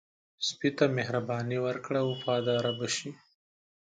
[0.47, 3.09] سپي ته مهرباني وکړه، وفاداره شي.